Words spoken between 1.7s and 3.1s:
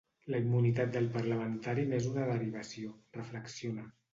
n’és una derivació,